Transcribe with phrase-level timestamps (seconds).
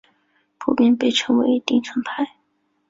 [0.57, 2.37] 普遍被称为町村派。